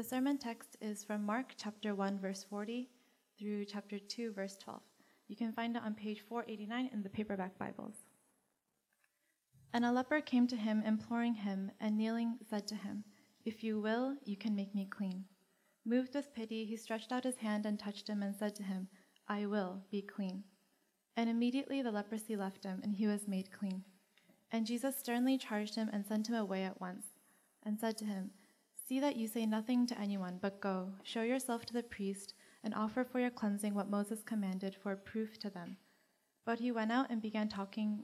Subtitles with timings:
[0.00, 2.88] The sermon text is from Mark chapter 1, verse 40
[3.38, 4.80] through chapter 2, verse 12.
[5.28, 7.96] You can find it on page 489 in the paperback Bibles.
[9.74, 13.04] And a leper came to him, imploring him, and kneeling said to him,
[13.44, 15.26] If you will, you can make me clean.
[15.84, 18.88] Moved with pity, he stretched out his hand and touched him, and said to him,
[19.28, 20.44] I will be clean.
[21.14, 23.84] And immediately the leprosy left him, and he was made clean.
[24.50, 27.04] And Jesus sternly charged him and sent him away at once,
[27.62, 28.30] and said to him,
[28.90, 32.74] See that you say nothing to anyone, but go, show yourself to the priest, and
[32.74, 35.76] offer for your cleansing what Moses commanded for proof to them.
[36.44, 38.02] But he went out and began talking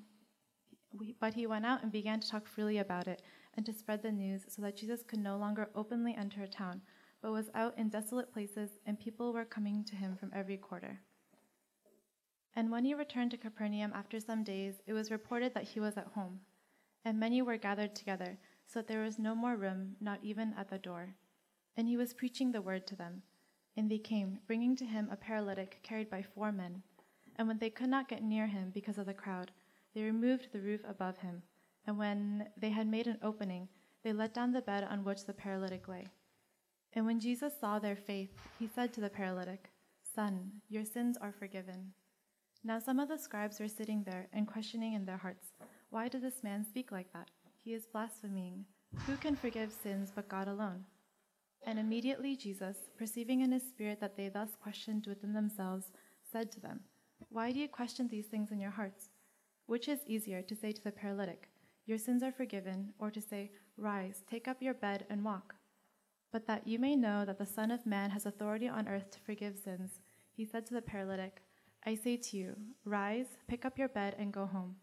[1.19, 3.23] but he went out and began to talk freely about it
[3.55, 6.81] and to spread the news so that Jesus could no longer openly enter a town,
[7.21, 11.01] but was out in desolate places, and people were coming to him from every quarter.
[12.55, 15.97] And when he returned to Capernaum after some days, it was reported that he was
[15.97, 16.39] at home.
[17.05, 20.69] And many were gathered together, so that there was no more room, not even at
[20.69, 21.15] the door.
[21.77, 23.23] And he was preaching the word to them.
[23.77, 26.83] And they came, bringing to him a paralytic carried by four men.
[27.37, 29.51] And when they could not get near him because of the crowd,
[29.95, 31.43] they removed the roof above him.
[31.87, 33.69] And when they had made an opening,
[34.03, 36.07] they let down the bed on which the paralytic lay.
[36.95, 39.71] And when Jesus saw their faith, he said to the paralytic,
[40.15, 41.93] Son, your sins are forgiven.
[42.65, 45.53] Now some of the scribes were sitting there and questioning in their hearts,
[45.91, 47.31] Why did this man speak like that?
[47.67, 48.65] He is blaspheming.
[49.09, 50.85] Who can forgive sins but God alone?
[51.67, 55.87] And immediately Jesus, perceiving in his spirit that they thus questioned within themselves,
[56.31, 56.83] said to them,
[57.29, 59.09] Why do you question these things in your hearts?
[59.67, 61.49] Which is easier to say to the paralytic,
[61.87, 65.57] Your sins are forgiven, or to say, Rise, take up your bed, and walk?
[66.31, 69.19] But that you may know that the Son of Man has authority on earth to
[69.19, 69.99] forgive sins,
[70.31, 71.43] he said to the paralytic,
[71.85, 74.77] I say to you, rise, pick up your bed, and go home.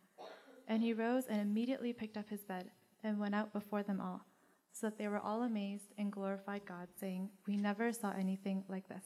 [0.68, 2.70] And he rose and immediately picked up his bed
[3.04, 4.26] and went out before them all,
[4.72, 8.88] so that they were all amazed and glorified God, saying, We never saw anything like
[8.88, 9.04] this.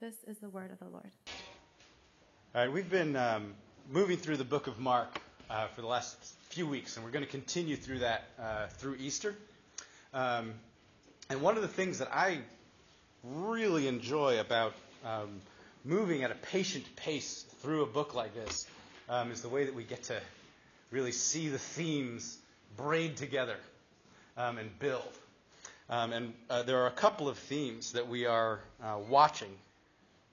[0.00, 1.10] This is the word of the Lord.
[2.54, 3.54] All right, we've been um,
[3.90, 6.16] moving through the book of Mark uh, for the last
[6.48, 9.36] few weeks, and we're going to continue through that uh, through Easter.
[10.12, 10.54] Um,
[11.28, 12.40] and one of the things that I
[13.22, 14.74] really enjoy about
[15.04, 15.40] um,
[15.84, 18.66] moving at a patient pace through a book like this
[19.08, 20.20] um, is the way that we get to
[20.90, 22.38] really see the themes
[22.76, 23.56] braid together
[24.36, 25.12] um, and build.
[25.88, 29.52] Um, and uh, there are a couple of themes that we are uh, watching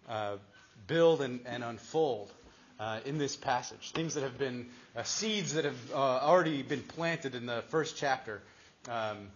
[0.08, 0.38] uh,
[0.86, 2.32] build and, and unfold
[2.80, 3.92] uh, in this passage.
[3.92, 7.98] Things that have been uh, seeds that have uh, already been planted in the first
[7.98, 8.42] chapter,
[8.90, 9.30] um,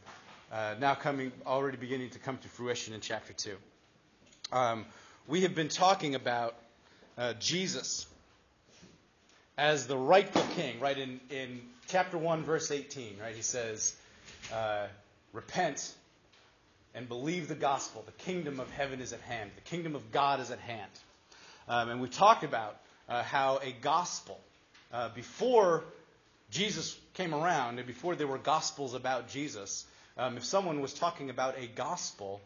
[0.80, 3.56] now coming, already beginning to come to fruition in chapter 2.
[4.52, 4.86] Um,
[5.28, 6.56] we have been talking about
[7.40, 8.06] Jesus
[9.62, 10.98] as the rightful king, right?
[10.98, 13.36] In, in chapter 1, verse 18, right?
[13.36, 13.96] He says,
[14.52, 14.88] uh,
[15.34, 15.94] Repent
[16.96, 18.04] and believe the gospel.
[18.04, 20.90] The kingdom of heaven is at hand, the kingdom of God is at hand.
[21.68, 22.76] Um, and we talked about
[23.08, 24.40] uh, how a gospel,
[24.92, 25.84] uh, before
[26.50, 29.86] Jesus came around and before there were gospels about Jesus,
[30.18, 32.42] um, if someone was talking about a gospel,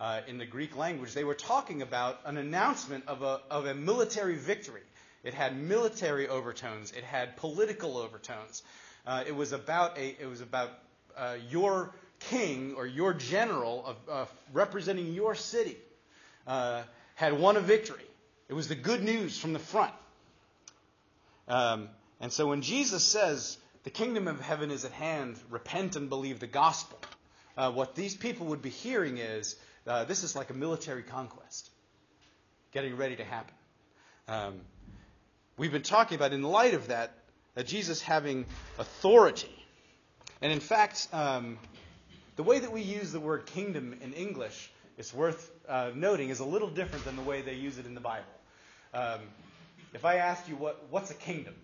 [0.00, 3.74] uh, in the Greek language, they were talking about an announcement of a, of a
[3.74, 4.80] military victory.
[5.22, 6.92] It had military overtones.
[6.92, 8.62] It had political overtones.
[9.06, 10.70] Uh, it was about a, it was about
[11.16, 15.76] uh, your king or your general of, uh, representing your city
[16.46, 16.82] uh,
[17.14, 18.04] had won a victory.
[18.48, 19.94] It was the good news from the front.
[21.48, 21.88] Um,
[22.20, 26.40] and so when Jesus says the kingdom of heaven is at hand, repent and believe
[26.40, 26.98] the gospel,
[27.56, 29.56] uh, what these people would be hearing is
[29.86, 31.70] uh, this is like a military conquest
[32.72, 33.54] getting ready to happen.
[34.28, 34.60] Um,
[35.60, 37.12] we've been talking about, in light of that,
[37.54, 38.46] that Jesus having
[38.78, 39.54] authority.
[40.40, 41.58] And in fact, um,
[42.36, 46.40] the way that we use the word kingdom in English, it's worth uh, noting, is
[46.40, 48.24] a little different than the way they use it in the Bible.
[48.94, 49.20] Um,
[49.92, 51.54] if I asked you what, what's a kingdom,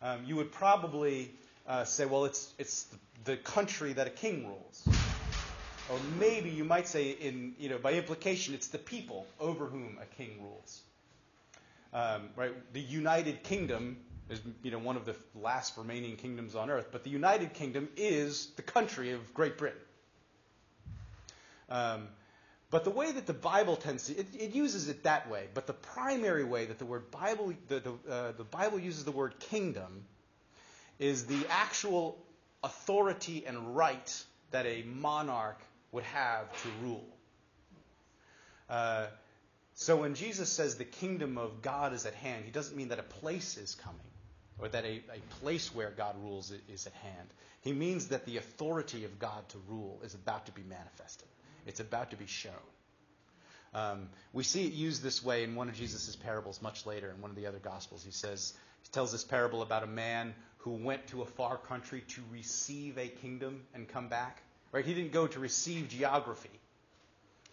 [0.00, 1.32] um, you would probably
[1.66, 2.86] uh, say, well, it's, it's
[3.24, 4.86] the country that a king rules.
[5.90, 9.98] Or maybe you might say, in, you know, by implication, it's the people over whom
[10.00, 10.82] a king rules.
[11.94, 12.52] Um, right?
[12.72, 13.96] The United Kingdom
[14.28, 17.88] is you know, one of the last remaining kingdoms on earth, but the United Kingdom
[17.96, 19.78] is the country of Great Britain.
[21.68, 22.08] Um,
[22.70, 25.66] but the way that the Bible tends to, it, it, uses it that way, but
[25.66, 29.38] the primary way that the word Bible, the, the, uh, the Bible uses the word
[29.38, 30.04] kingdom
[30.98, 32.18] is the actual
[32.62, 35.60] authority and right that a monarch
[35.92, 37.04] would have to rule.
[38.68, 39.06] Uh,
[39.74, 42.98] so when Jesus says the kingdom of God is at hand, he doesn't mean that
[42.98, 44.00] a place is coming
[44.58, 47.28] or that a, a place where God rules is at hand.
[47.62, 51.26] He means that the authority of God to rule is about to be manifested.
[51.66, 52.52] It's about to be shown.
[53.74, 57.20] Um, we see it used this way in one of Jesus' parables much later in
[57.20, 58.04] one of the other Gospels.
[58.04, 62.04] He says, he tells this parable about a man who went to a far country
[62.08, 64.42] to receive a kingdom and come back.
[64.70, 64.84] Right?
[64.84, 66.60] He didn't go to receive geography.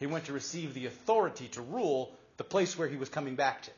[0.01, 3.61] He went to receive the authority to rule the place where he was coming back
[3.61, 3.71] to.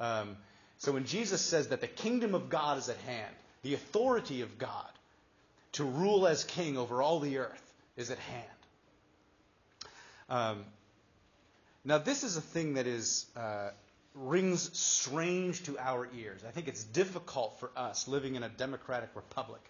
[0.00, 0.36] Um,
[0.78, 3.32] so when Jesus says that the kingdom of God is at hand,
[3.62, 4.90] the authority of God
[5.72, 8.44] to rule as king over all the earth is at hand.
[10.28, 10.64] Um,
[11.84, 13.70] now, this is a thing that is uh,
[14.16, 16.40] rings strange to our ears.
[16.46, 19.62] I think it's difficult for us living in a democratic republic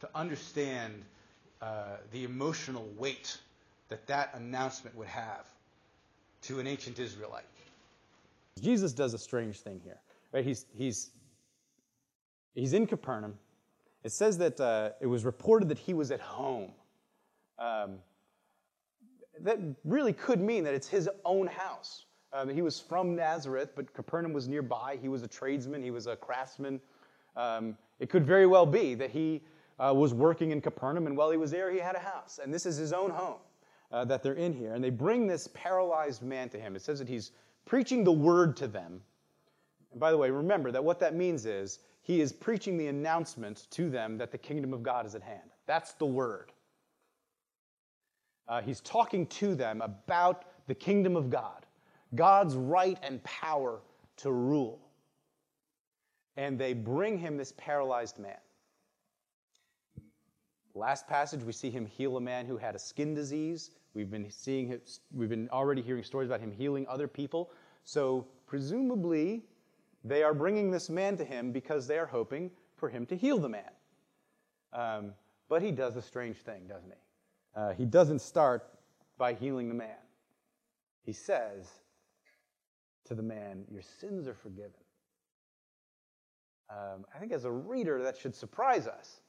[0.00, 1.00] to understand
[1.62, 3.38] uh, the emotional weight
[3.88, 5.46] that that announcement would have
[6.42, 7.44] to an ancient Israelite.
[8.60, 9.98] Jesus does a strange thing here.
[10.32, 10.44] Right?
[10.44, 11.10] He's, he's,
[12.54, 13.34] he's in Capernaum.
[14.02, 16.70] It says that uh, it was reported that he was at home.
[17.58, 17.98] Um,
[19.40, 22.04] that really could mean that it's his own house.
[22.32, 24.98] Um, he was from Nazareth, but Capernaum was nearby.
[25.00, 26.80] He was a tradesman, he was a craftsman.
[27.36, 29.40] Um, it could very well be that he
[29.78, 32.38] uh, was working in Capernaum, and while he was there, he had a house.
[32.42, 33.38] And this is his own home
[33.94, 34.74] uh, that they're in here.
[34.74, 36.74] And they bring this paralyzed man to him.
[36.74, 37.30] It says that he's
[37.64, 39.00] preaching the word to them.
[39.92, 43.68] And by the way, remember that what that means is he is preaching the announcement
[43.70, 45.48] to them that the kingdom of God is at hand.
[45.66, 46.50] That's the word.
[48.48, 51.64] Uh, he's talking to them about the kingdom of God,
[52.16, 53.80] God's right and power
[54.16, 54.80] to rule.
[56.36, 58.36] And they bring him this paralyzed man.
[60.74, 63.70] Last passage, we see him heal a man who had a skin disease.
[63.94, 64.78] We've been seeing
[65.12, 67.50] we've been already hearing stories about him healing other people.
[67.84, 69.44] So presumably,
[70.02, 73.38] they are bringing this man to him because they are hoping for him to heal
[73.38, 73.70] the man.
[74.72, 75.12] Um,
[75.48, 76.98] but he does a strange thing, doesn't he?
[77.54, 78.68] Uh, he doesn't start
[79.16, 79.96] by healing the man.
[81.04, 81.70] He says
[83.04, 84.72] to the man, Your sins are forgiven.
[86.70, 89.20] Um, I think as a reader, that should surprise us.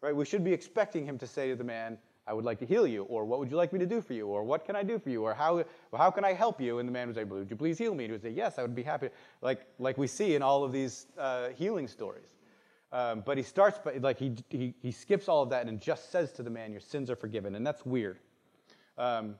[0.00, 0.14] Right?
[0.14, 2.86] We should be expecting him to say to the man, I would like to heal
[2.86, 4.82] you, or what would you like me to do for you, or what can I
[4.82, 5.62] do for you, or how,
[5.94, 6.78] how can I help you?
[6.78, 8.04] And the man would say, Would you please heal me?
[8.04, 9.10] And he would say, Yes, I would be happy.
[9.42, 12.34] Like, like we see in all of these uh, healing stories.
[12.92, 16.10] Um, but he starts, by, like he, he, he skips all of that and just
[16.10, 17.56] says to the man, Your sins are forgiven.
[17.56, 18.18] And that's weird.
[18.96, 19.34] Um,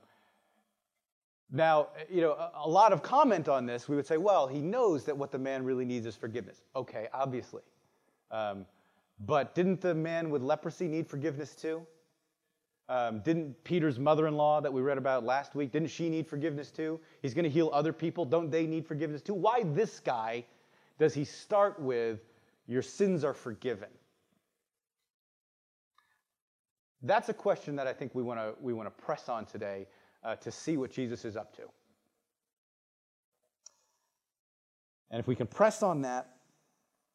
[1.51, 4.61] now, you know, a, a, lot of comment on this, we would say, well, he
[4.61, 6.65] knows that what the man really needs is forgiveness.
[6.75, 7.63] Okay, obviously.
[8.31, 8.67] Um,
[9.21, 11.87] but didn't the man with leprosy need forgiveness too?
[12.89, 16.27] Um, didn't Peter's mother in law that we read about last week, didn't she need
[16.27, 17.01] forgiveness too?
[17.23, 18.27] He's going to heal other people.
[18.27, 19.35] Don't they need forgiveness too?
[19.35, 20.45] Why this guy
[20.99, 22.21] does he start with,
[22.67, 23.89] your sins are forgiven?
[27.03, 29.87] That's a question that I think we want to we want to press on today
[30.23, 31.63] uh, to see what Jesus is up to.
[35.11, 36.37] And if we can press on that,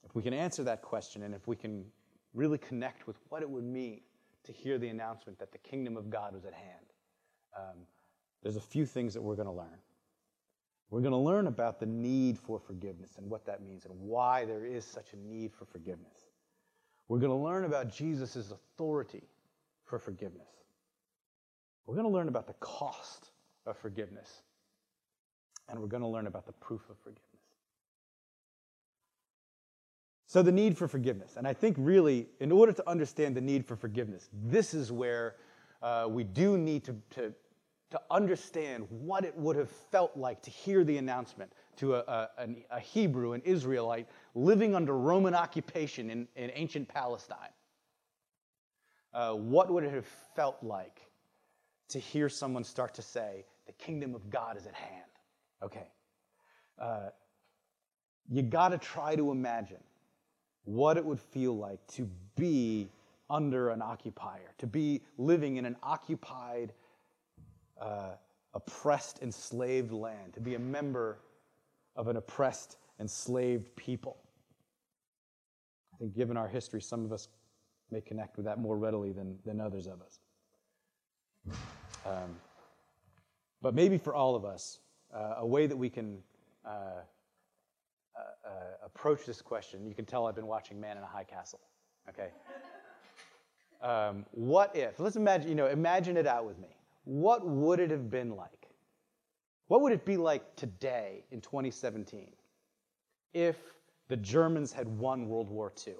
[0.03, 1.85] if we can answer that question, and if we can
[2.33, 4.01] really connect with what it would mean
[4.45, 6.85] to hear the announcement that the kingdom of God was at hand,
[7.57, 7.77] um,
[8.41, 9.79] there's a few things that we're going to learn.
[10.89, 14.45] We're going to learn about the need for forgiveness and what that means and why
[14.45, 16.17] there is such a need for forgiveness.
[17.07, 19.23] We're going to learn about Jesus' authority
[19.85, 20.47] for forgiveness.
[21.85, 23.31] We're going to learn about the cost
[23.65, 24.43] of forgiveness.
[25.67, 27.28] And we're going to learn about the proof of forgiveness.
[30.29, 31.37] So, the need for forgiveness.
[31.37, 35.37] And I think, really, in order to understand the need for forgiveness, this is where
[35.81, 37.33] uh, we do need to, to
[37.91, 42.47] to understand what it would have felt like to hear the announcement to a, a,
[42.69, 47.49] a Hebrew, an Israelite, living under Roman occupation in, in ancient Palestine.
[49.11, 50.05] Uh, what would it have
[50.35, 51.01] felt like
[51.87, 55.01] to hear someone start to say, The kingdom of God is at hand?
[55.63, 55.87] Okay.
[56.77, 57.09] Uh,
[58.29, 59.79] you got to try to imagine
[60.69, 62.87] what it would feel like to be
[63.27, 66.73] under an occupier, to be living in an occupied
[67.81, 68.11] uh,
[68.53, 71.17] oppressed, enslaved land, to be a member
[71.95, 74.17] of an oppressed, enslaved people.
[75.95, 77.29] I think, given our history, some of us
[77.89, 80.19] may connect with that more readily than, than others of us.
[82.05, 82.35] Um,
[83.63, 84.79] but maybe for all of us,
[85.13, 86.19] uh, a way that we can
[86.63, 87.01] uh,
[88.85, 91.61] approach this question, you can tell I've been watching Man in a High Castle,
[92.07, 92.29] okay?
[93.81, 96.67] Um, what if, let's imagine, you know, imagine it out with me
[97.05, 98.67] what would it have been like?
[99.67, 102.27] What would it be like today in 2017
[103.33, 103.55] if
[104.07, 105.93] the Germans had won World War II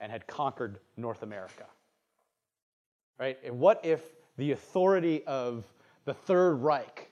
[0.00, 1.66] and had conquered North America?
[3.18, 3.38] Right?
[3.44, 4.02] And what if
[4.36, 5.64] the authority of
[6.06, 7.10] the Third Reich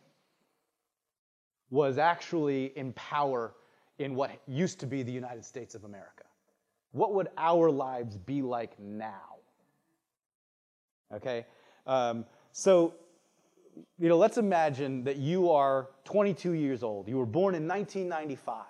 [1.70, 3.54] was actually in power
[3.98, 6.24] in what used to be the United States of America?
[6.92, 9.36] What would our lives be like now?
[11.14, 11.46] Okay?
[11.86, 12.94] Um, so,
[13.98, 17.08] you know, let's imagine that you are 22 years old.
[17.08, 18.64] You were born in 1995.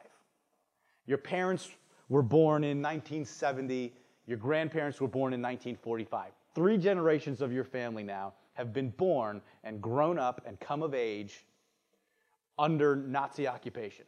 [1.06, 1.70] Your parents
[2.08, 3.94] were born in 1970.
[4.26, 6.32] Your grandparents were born in 1945.
[6.54, 10.94] Three generations of your family now have been born and grown up and come of
[10.94, 11.44] age
[12.58, 14.06] under Nazi occupation.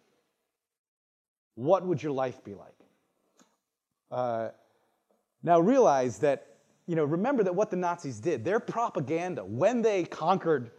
[1.58, 2.76] What would your life be like?
[4.12, 4.50] Uh,
[5.42, 6.54] now realize that,
[6.86, 10.70] you know, remember that what the Nazis did, their propaganda, when they conquered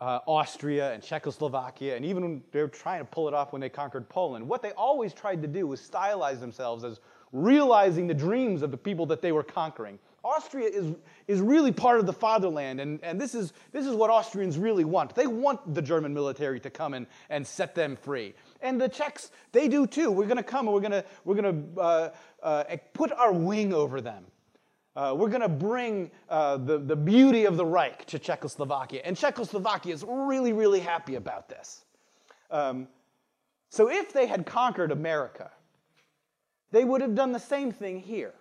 [0.00, 3.60] uh, Austria and Czechoslovakia, and even when they were trying to pull it off when
[3.60, 7.00] they conquered Poland, what they always tried to do was stylize themselves as
[7.32, 9.98] realizing the dreams of the people that they were conquering.
[10.24, 10.94] Austria is,
[11.28, 14.84] is really part of the fatherland, and, and this, is, this is what Austrians really
[14.84, 15.14] want.
[15.14, 18.34] They want the German military to come in and set them free.
[18.62, 20.10] And the Czechs, they do too.
[20.10, 22.08] We're going to come and we're going we're gonna, uh,
[22.42, 24.24] uh, put our wing over them.
[24.96, 29.02] Uh, we're going to bring uh, the, the beauty of the Reich to Czechoslovakia.
[29.04, 31.84] And Czechoslovakia is really, really happy about this.
[32.50, 32.88] Um,
[33.70, 35.50] so if they had conquered America,
[36.70, 38.34] they would have done the same thing here.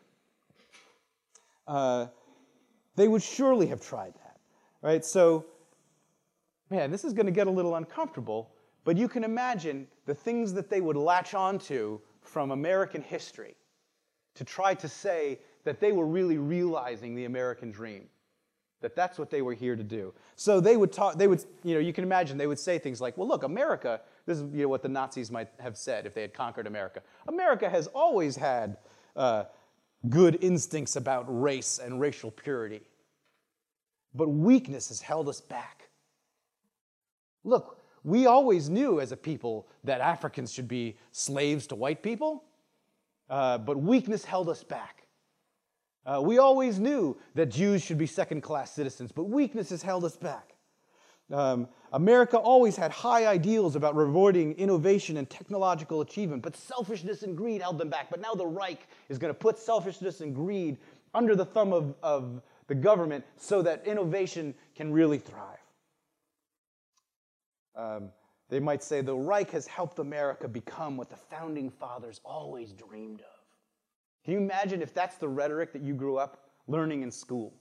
[1.68, 2.08] Uh,
[2.96, 4.38] they would surely have tried that,
[4.82, 5.04] right?
[5.04, 5.46] So,
[6.70, 8.52] man, this is going to get a little uncomfortable,
[8.84, 13.56] but you can imagine the things that they would latch onto from American history
[14.36, 18.04] to try to say that they were really realizing the American dream,
[18.82, 20.14] that that's what they were here to do.
[20.36, 23.00] So they would talk, they would, you know, you can imagine they would say things
[23.00, 26.14] like, well, look, America, this is you know, what the Nazis might have said if
[26.14, 27.02] they had conquered America.
[27.28, 28.78] America has always had
[29.16, 29.46] uh,
[30.10, 32.82] good instincts about race and racial purity.
[34.14, 35.90] But weakness has held us back.
[37.44, 42.44] Look, we always knew as a people that Africans should be slaves to white people,
[43.30, 45.04] uh, but weakness held us back.
[46.06, 50.04] Uh, we always knew that Jews should be second class citizens, but weakness has held
[50.04, 50.53] us back.
[51.34, 57.36] Um, America always had high ideals about rewarding innovation and technological achievement, but selfishness and
[57.36, 58.10] greed held them back.
[58.12, 60.78] But now the Reich is going to put selfishness and greed
[61.14, 65.58] under the thumb of, of the government so that innovation can really thrive.
[67.76, 68.10] Um,
[68.50, 73.22] they might say the Reich has helped America become what the founding fathers always dreamed
[73.22, 73.28] of.
[74.24, 77.54] Can you imagine if that's the rhetoric that you grew up learning in school?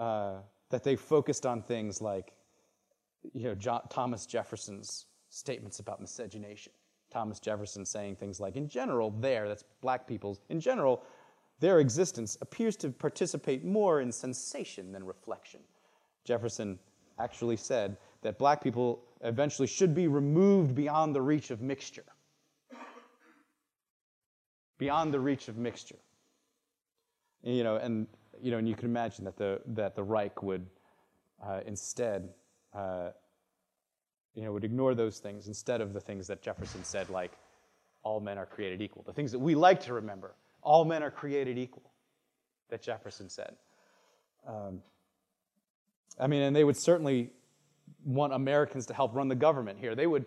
[0.00, 0.38] Uh,
[0.70, 2.32] that they focused on things like,
[3.34, 6.72] you know, John, Thomas Jefferson's statements about miscegenation.
[7.10, 11.02] Thomas Jefferson saying things like, in general, there, that's black people's, in general,
[11.58, 15.60] their existence appears to participate more in sensation than reflection.
[16.24, 16.78] Jefferson
[17.18, 22.06] actually said that black people eventually should be removed beyond the reach of mixture.
[24.78, 25.98] Beyond the reach of mixture.
[27.42, 28.06] You know, and
[28.42, 30.66] you know, and you can imagine that the, that the Reich would
[31.44, 32.28] uh, instead,
[32.74, 33.10] uh,
[34.34, 37.32] you know, would ignore those things instead of the things that Jefferson said, like,
[38.02, 39.02] all men are created equal.
[39.02, 41.90] The things that we like to remember, all men are created equal,
[42.70, 43.56] that Jefferson said.
[44.46, 44.80] Um,
[46.18, 47.30] I mean, and they would certainly
[48.04, 49.94] want Americans to help run the government here.
[49.94, 50.26] They would,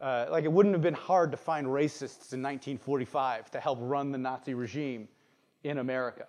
[0.00, 4.10] uh, like, it wouldn't have been hard to find racists in 1945 to help run
[4.10, 5.08] the Nazi regime
[5.62, 6.26] in America.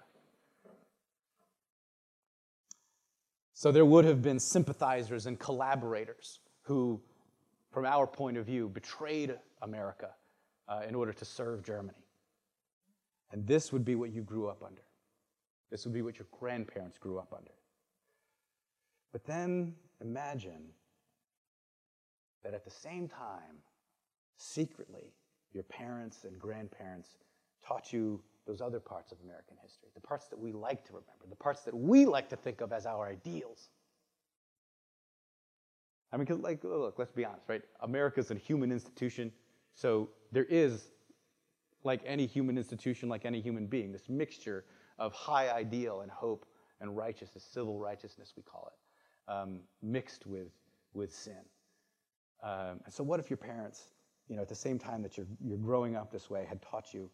[3.64, 7.00] So there would have been sympathizers and collaborators who,
[7.72, 10.10] from our point of view, betrayed America
[10.68, 12.04] uh, in order to serve Germany.
[13.32, 14.82] And this would be what you grew up under.
[15.72, 17.54] This would be what your grandparents grew up under.
[19.14, 20.66] But then imagine
[22.44, 23.62] that at the same time,
[24.36, 25.14] secretly,
[25.54, 27.12] your parents and grandparents
[27.66, 31.26] taught you those other parts of American history, the parts that we like to remember,
[31.30, 33.70] the parts that we like to think of as our ideals.
[36.12, 37.64] I mean, like, look, let's be honest, right?
[37.82, 39.32] America's a human institution,
[39.74, 40.90] so there is,
[41.84, 44.66] like any human institution, like any human being, this mixture
[45.00, 46.46] of high ideal and hope
[46.82, 50.50] and righteousness, civil righteousness, we call it, um, mixed with,
[50.94, 51.42] with sin.
[52.44, 53.94] Um, and so, what if your parents,
[54.28, 56.94] you know, at the same time that you're, you're growing up this way, had taught
[56.94, 57.10] you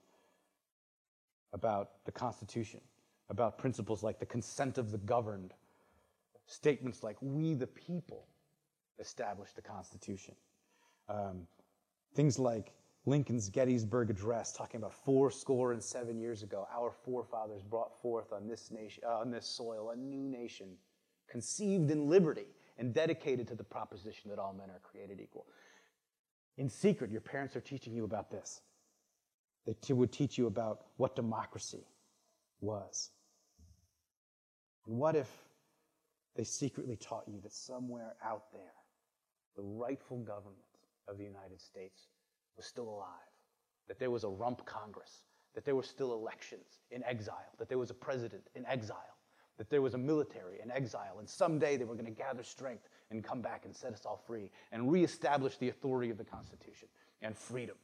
[1.54, 2.82] about the Constitution,
[3.30, 5.54] about principles like the consent of the governed,
[6.46, 8.28] statements like we the people
[9.00, 10.36] established the Constitution,
[11.08, 11.48] um,
[12.14, 12.74] things like
[13.06, 18.34] Lincoln's Gettysburg Address, talking about four score and seven years ago, our forefathers brought forth
[18.34, 20.68] on this nation, uh, on this soil, a new nation,
[21.28, 25.46] conceived in liberty and dedicated to the proposition that all men are created equal.
[26.58, 28.62] In secret, your parents are teaching you about this.
[29.70, 31.86] They t- would teach you about what democracy
[32.60, 33.12] was.
[34.88, 35.30] And what if
[36.36, 38.74] they secretly taught you that somewhere out there,
[39.56, 40.58] the rightful government
[41.08, 42.08] of the United States
[42.58, 43.30] was still alive,
[43.88, 45.22] that there was a rump Congress,
[45.54, 49.18] that there were still elections in exile, that there was a president in exile,
[49.60, 52.90] that there was a military in exile, and someday they were going to gather strength
[53.12, 56.88] and come back and set us all free and reestablish the authority of the Constitution
[57.22, 57.76] and freedom.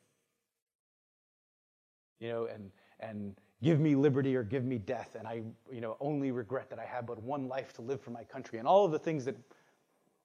[2.19, 5.41] You know, and, and give me liberty or give me death, and I,
[5.71, 8.59] you know, only regret that I have but one life to live for my country,
[8.59, 9.35] and all of the things that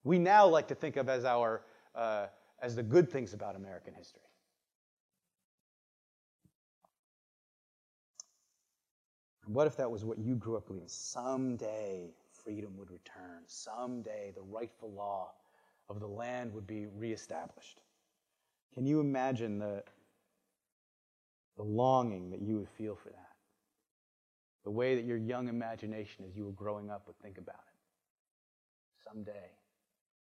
[0.04, 1.62] we now like to think of as our,
[1.94, 2.26] uh,
[2.62, 4.22] as the good things about American history.
[9.46, 10.88] What if that was what you grew up believing?
[10.88, 12.12] Someday
[12.44, 13.42] freedom would return.
[13.46, 15.32] Someday the rightful law
[15.88, 17.80] of the land would be reestablished.
[18.72, 19.82] Can you imagine the,
[21.60, 23.36] the longing that you would feel for that?
[24.64, 29.04] The way that your young imagination as you were growing up would think about it.
[29.04, 29.50] Someday,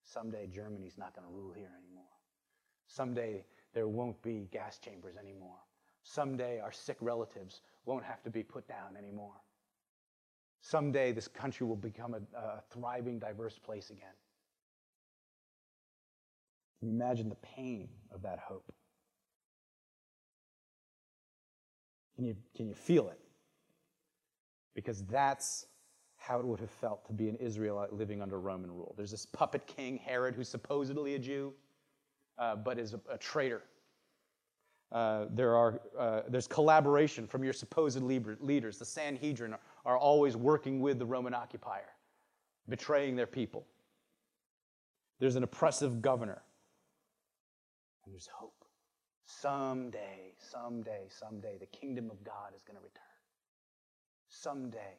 [0.05, 2.05] someday Germany's not going to rule here anymore.
[2.87, 5.57] Someday there won't be gas chambers anymore.
[6.05, 9.35] Someday our sick relatives won't have to be put down anymore.
[10.61, 14.15] Someday this country will become a, a thriving, diverse place again.
[16.83, 18.76] Imagine the pain of that hope?
[22.17, 23.21] Can you, can you feel it?
[24.75, 25.67] Because that's
[26.17, 28.95] how it would have felt to be an Israelite living under Roman rule.
[28.97, 31.53] There's this puppet king, Herod, who's supposedly a Jew,
[32.39, 33.63] uh, but is a, a traitor
[34.93, 38.79] uh, there are, uh, there's collaboration from your supposed leaders.
[38.79, 41.89] The Sanhedrin are, are always working with the Roman occupier,
[42.69, 43.67] betraying their people.
[45.19, 46.43] There's an oppressive governor.
[48.05, 48.56] And there's hope.
[49.27, 53.03] Someday, someday, someday, the kingdom of God is going to return.
[54.29, 54.99] Someday,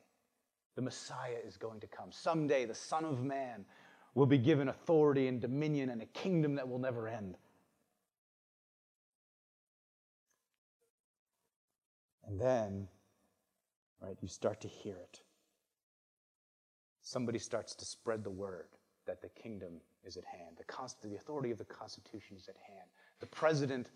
[0.76, 2.12] the Messiah is going to come.
[2.12, 3.66] Someday, the Son of Man
[4.16, 7.38] will be given authority and dominion and a kingdom that will never end.
[12.26, 12.88] And then,
[14.02, 15.22] right, you start to hear it.
[17.02, 18.68] Somebody starts to spread the word
[19.06, 20.58] that the kingdom is at hand.
[20.58, 22.90] The, the authority of the Constitution is at hand.
[23.22, 23.90] The president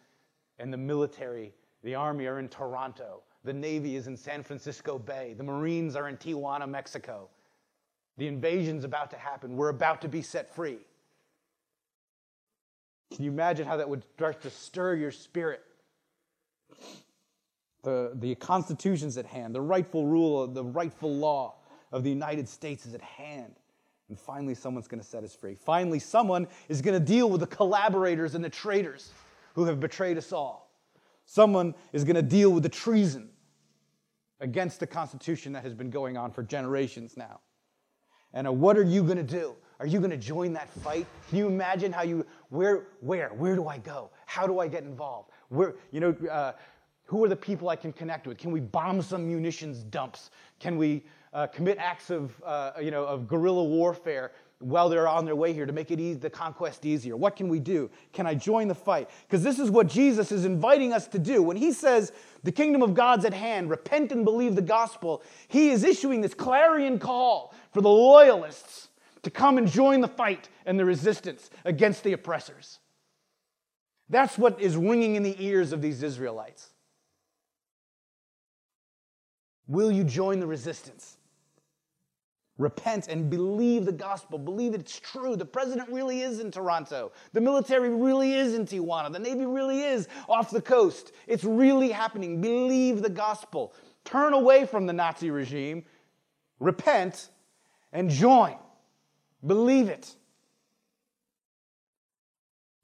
[0.59, 3.21] and the military, the army are in Toronto.
[3.43, 5.33] The Navy is in San Francisco Bay.
[5.35, 7.29] The Marines are in Tijuana, Mexico.
[8.17, 9.55] The invasion's about to happen.
[9.55, 10.77] We're about to be set free.
[13.15, 15.63] Can you imagine how that would start to stir your spirit?
[17.83, 19.55] The, the Constitution's at hand.
[19.55, 21.55] The rightful rule, the rightful law
[21.91, 23.55] of the United States is at hand.
[24.07, 25.55] And finally, someone's going to set us free.
[25.55, 29.11] Finally, someone is going to deal with the collaborators and the traitors
[29.53, 30.71] who have betrayed us all.
[31.25, 33.29] Someone is going to deal with the treason
[34.39, 37.39] against the Constitution that has been going on for generations now.
[38.33, 39.55] And uh, what are you going to do?
[39.79, 41.05] Are you going to join that fight?
[41.29, 44.09] Can you imagine how you, where, where, where do I go?
[44.25, 45.31] How do I get involved?
[45.49, 46.53] Where, you know, uh,
[47.05, 48.37] who are the people I can connect with?
[48.37, 50.31] Can we bomb some munitions dumps?
[50.59, 55.25] Can we uh, commit acts of, uh, you know, of guerrilla warfare while they're on
[55.25, 57.17] their way here to make it easy, the conquest easier?
[57.17, 57.89] What can we do?
[58.13, 59.09] Can I join the fight?
[59.27, 61.41] Because this is what Jesus is inviting us to do.
[61.41, 62.11] When he says
[62.43, 66.33] the kingdom of God's at hand, repent and believe the gospel, he is issuing this
[66.33, 68.89] clarion call for the loyalists
[69.23, 72.79] to come and join the fight and the resistance against the oppressors.
[74.09, 76.69] That's what is ringing in the ears of these Israelites.
[79.67, 81.17] Will you join the resistance?
[82.61, 84.37] Repent and believe the gospel.
[84.37, 85.35] Believe it's true.
[85.35, 87.11] The president really is in Toronto.
[87.33, 89.11] The military really is in Tijuana.
[89.11, 91.11] The Navy really is off the coast.
[91.25, 92.39] It's really happening.
[92.39, 93.73] Believe the gospel.
[94.05, 95.85] Turn away from the Nazi regime.
[96.59, 97.29] Repent
[97.93, 98.57] and join.
[99.43, 100.15] Believe it.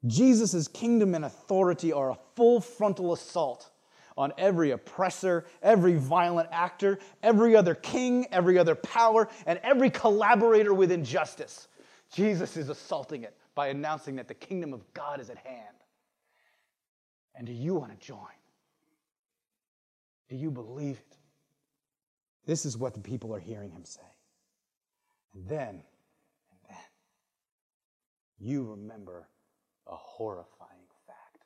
[0.08, 3.70] Jesus' kingdom and authority are a full frontal assault
[4.18, 10.74] on every oppressor, every violent actor, every other king, every other power, and every collaborator
[10.74, 11.68] with injustice.
[12.12, 15.76] Jesus is assaulting it by announcing that the kingdom of God is at hand.
[17.36, 18.18] And do you want to join?
[20.30, 21.18] Do you believe it?
[22.46, 24.02] This is what the people are hearing him say.
[25.34, 26.78] And then, and then,
[28.40, 29.28] you remember
[29.86, 31.44] a horrifying fact,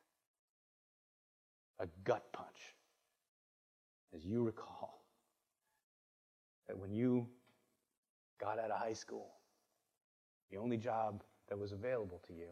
[1.80, 2.48] a gut punch.
[4.16, 5.06] As you recall,
[6.68, 7.28] that when you
[8.40, 9.34] got out of high school,
[10.50, 12.50] the only job that was available to you,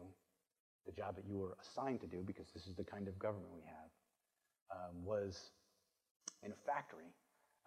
[0.86, 3.50] the job that you were assigned to do, because this is the kind of government
[3.54, 3.90] we have,
[4.70, 5.50] um, was
[6.42, 7.12] in a factory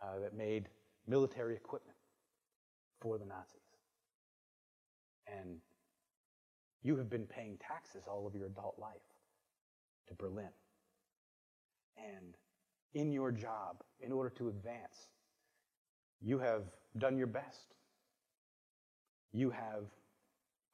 [0.01, 0.69] uh, that made
[1.07, 1.97] military equipment
[2.99, 3.59] for the Nazis.
[5.27, 5.57] And
[6.81, 8.93] you have been paying taxes all of your adult life
[10.07, 10.49] to Berlin.
[11.97, 12.35] And
[12.93, 15.09] in your job, in order to advance,
[16.21, 16.63] you have
[16.97, 17.75] done your best.
[19.31, 19.85] You have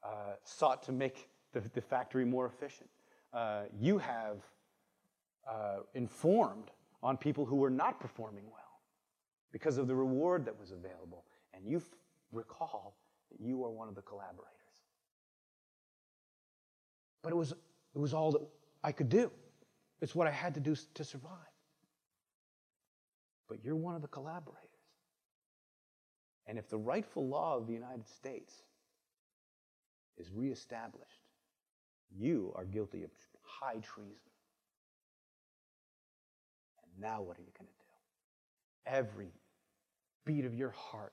[0.02, 2.88] uh, sought to make the, the, factory more efficient.
[3.32, 4.38] Uh, you have
[5.50, 6.70] uh, informed
[7.02, 8.80] on people who were not performing well
[9.52, 11.24] because of the reward that was available.
[11.54, 11.84] And you f-
[12.32, 12.96] recall
[13.30, 14.46] that you are one of the collaborators.
[17.22, 18.42] But it was, it was all that
[18.82, 19.30] I could do.
[20.00, 21.49] It's what I had to do to survive.
[23.50, 24.70] But you're one of the collaborators.
[26.46, 28.54] And if the rightful law of the United States
[30.16, 31.26] is reestablished,
[32.16, 33.10] you are guilty of
[33.42, 34.30] high treason.
[36.84, 38.96] And now what are you going to do?
[38.96, 39.32] Every
[40.24, 41.12] beat of your heart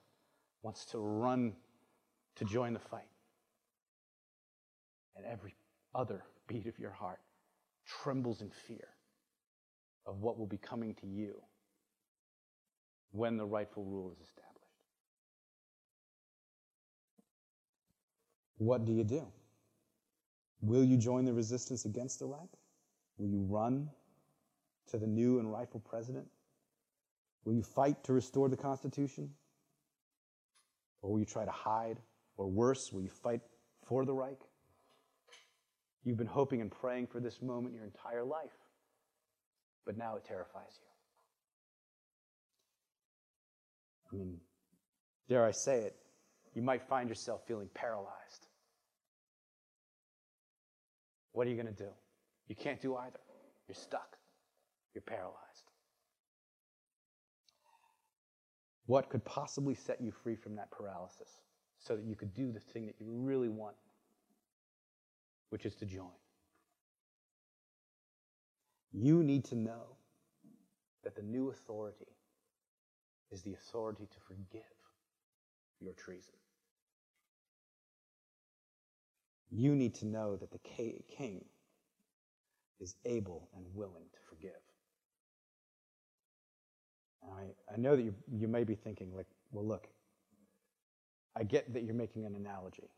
[0.61, 1.53] wants to run
[2.35, 3.09] to join the fight.
[5.15, 5.55] And every
[5.95, 7.19] other beat of your heart
[7.85, 8.89] trembles in fear
[10.05, 11.41] of what will be coming to you
[13.11, 14.47] when the rightful rule is established.
[18.57, 19.25] What do you do?
[20.61, 22.49] Will you join the resistance against the Reich?
[23.17, 23.89] Will you run
[24.87, 26.27] to the new and rightful president?
[27.45, 29.29] Will you fight to restore the Constitution?
[31.01, 31.97] Or will you try to hide?
[32.35, 33.41] Or worse, will you fight
[33.85, 34.41] for the Reich?
[36.03, 38.57] You've been hoping and praying for this moment your entire life,
[39.85, 40.86] but now it terrifies you.
[44.11, 44.37] I mean,
[45.29, 45.95] dare I say it,
[46.53, 48.47] you might find yourself feeling paralyzed.
[51.33, 51.89] What are you going to do?
[52.47, 53.19] You can't do either.
[53.67, 54.17] You're stuck.
[54.93, 55.37] You're paralyzed.
[58.87, 61.41] What could possibly set you free from that paralysis
[61.77, 63.75] so that you could do the thing that you really want,
[65.49, 66.07] which is to join?
[68.93, 69.97] You need to know
[71.03, 72.07] that the new authority
[73.31, 74.61] is the authority to forgive
[75.79, 76.33] your treason.
[79.49, 81.45] You need to know that the king
[82.79, 84.51] is able and willing to forgive.
[87.23, 89.87] I, I know that you, you may be thinking, like, well, look,
[91.35, 92.89] I get that you're making an analogy,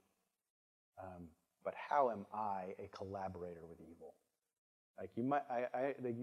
[1.01, 1.27] um,
[1.63, 4.13] but how am I a collaborator with evil?
[4.99, 6.15] Like, you might, I, I, like,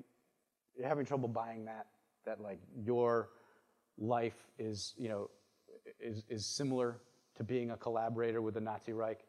[0.77, 1.87] you're having trouble buying that,
[2.25, 3.31] that, like, your
[3.99, 5.31] life is, you know,
[6.01, 7.01] is, is similar
[7.37, 9.21] to being a collaborator with the Nazi Reich.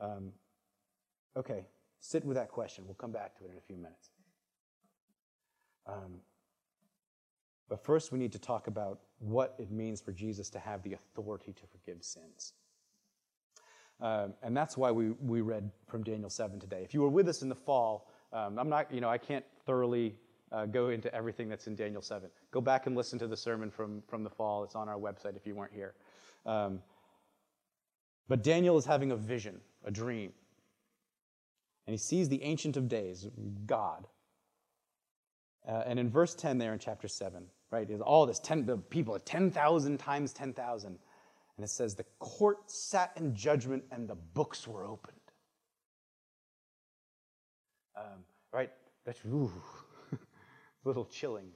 [0.00, 0.32] Um,
[1.36, 1.66] okay,
[2.00, 2.84] sit with that question.
[2.86, 4.10] We'll come back to it in a few minutes.
[5.86, 6.20] Um,
[7.68, 10.92] but first, we need to talk about what it means for Jesus to have the
[10.92, 12.52] authority to forgive sins.
[14.00, 16.82] Um, and that's why we, we read from Daniel 7 today.
[16.82, 19.44] If you were with us in the fall, um, I'm not, you know, I can't
[19.64, 20.16] thoroughly
[20.52, 22.28] uh, go into everything that's in Daniel 7.
[22.50, 24.64] Go back and listen to the sermon from, from the fall.
[24.64, 25.94] It's on our website if you weren't here.
[26.44, 26.80] Um,
[28.28, 30.32] but Daniel is having a vision, a dream.
[31.86, 33.26] And he sees the Ancient of Days,
[33.66, 34.06] God,
[35.66, 38.78] uh, and in verse 10 there in chapter 7, right, is all this 10, the
[38.78, 40.88] people, 10,000 times 10,000.
[40.88, 45.16] And it says, the court sat in judgment and the books were opened.
[47.96, 48.70] Um, right?
[49.04, 49.52] That's ooh,
[50.84, 51.50] little chilling.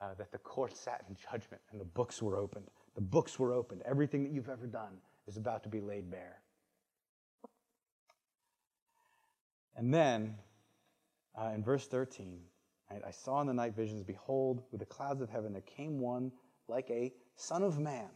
[0.00, 2.66] Uh, that the court sat in judgment and the books were opened.
[2.96, 3.80] The books were opened.
[3.86, 6.42] Everything that you've ever done is about to be laid bare.
[9.74, 10.34] And then
[11.38, 12.40] uh, in verse 13,
[12.90, 15.98] right, I saw in the night visions, behold, with the clouds of heaven there came
[16.00, 16.32] one
[16.68, 18.08] like a son of man.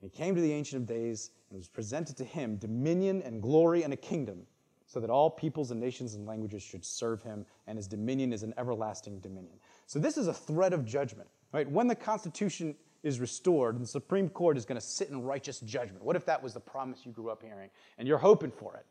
[0.00, 3.82] He came to the Ancient of Days and was presented to him dominion and glory
[3.82, 4.46] and a kingdom,
[4.86, 8.42] so that all peoples and nations and languages should serve him, and his dominion is
[8.42, 9.56] an everlasting dominion.
[9.86, 11.28] So this is a threat of judgment.
[11.52, 11.70] Right?
[11.70, 16.04] When the Constitution is restored, the Supreme Court is going to sit in righteous judgment.
[16.04, 18.86] What if that was the promise you grew up hearing and you're hoping for it?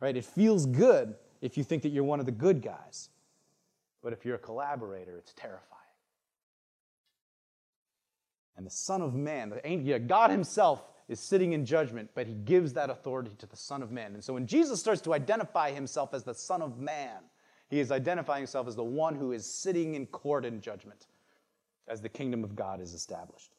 [0.00, 0.16] Right?
[0.16, 3.10] It feels good if you think that you're one of the good guys.
[4.02, 5.64] But if you're a collaborator, it's terrifying.
[8.58, 12.74] And the Son of Man, the, God Himself is sitting in judgment, but he gives
[12.74, 14.12] that authority to the Son of Man.
[14.14, 17.16] And so when Jesus starts to identify himself as the Son of Man,
[17.70, 21.06] he is identifying himself as the one who is sitting in court in judgment
[21.86, 23.54] as the kingdom of God is established.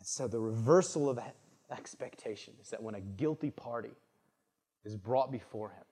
[0.00, 1.36] And so the reversal of that
[1.70, 3.92] expectation is that when a guilty party
[4.84, 5.84] is brought before him,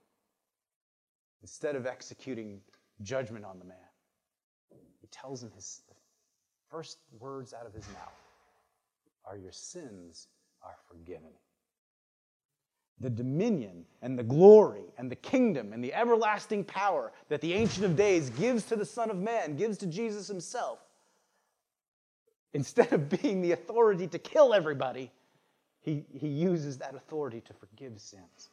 [1.42, 2.61] instead of executing
[3.02, 3.76] judgment on the man,
[5.12, 5.83] tells him his
[6.70, 8.12] first words out of his mouth
[9.25, 10.29] are your sins
[10.64, 11.31] are forgiven.
[12.98, 17.85] The dominion and the glory and the kingdom and the everlasting power that the Ancient
[17.85, 20.79] of Days gives to the Son of Man, gives to Jesus himself,
[22.55, 25.11] instead of being the authority to kill everybody,
[25.81, 28.51] he, he uses that authority to forgive sins.